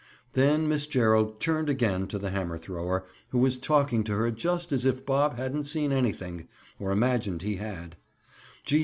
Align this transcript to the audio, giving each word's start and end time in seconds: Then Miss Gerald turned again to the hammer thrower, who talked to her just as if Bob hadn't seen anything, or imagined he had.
Then 0.33 0.67
Miss 0.67 0.87
Gerald 0.87 1.39
turned 1.39 1.69
again 1.69 2.07
to 2.07 2.17
the 2.17 2.31
hammer 2.31 2.57
thrower, 2.57 3.05
who 3.29 3.47
talked 3.51 4.03
to 4.05 4.13
her 4.15 4.31
just 4.31 4.71
as 4.71 4.83
if 4.83 5.05
Bob 5.05 5.37
hadn't 5.37 5.65
seen 5.65 5.91
anything, 5.91 6.47
or 6.79 6.89
imagined 6.91 7.43
he 7.43 7.57
had. 7.57 7.97